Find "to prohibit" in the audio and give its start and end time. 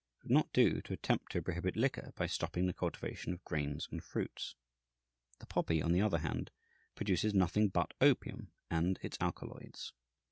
1.33-1.75